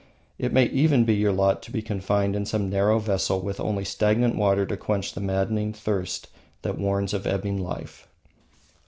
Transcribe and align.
It 0.39 0.51
may 0.51 0.65
even 0.65 1.05
be 1.05 1.13
your 1.13 1.31
lot 1.31 1.61
to 1.61 1.71
be 1.71 1.83
confined 1.83 2.35
in 2.35 2.47
some 2.47 2.71
narrow 2.71 2.97
vessel 2.97 3.39
with 3.39 3.59
only 3.59 3.85
stagnant 3.85 4.35
water 4.35 4.65
to 4.65 4.75
quench 4.75 5.13
the 5.13 5.21
maddening 5.21 5.73
thirst 5.73 6.27
that 6.63 6.79
warns 6.79 7.13
of 7.13 7.27
ebbing 7.27 7.59
life. 7.59 8.07